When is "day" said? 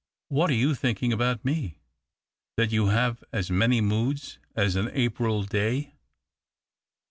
5.43-5.93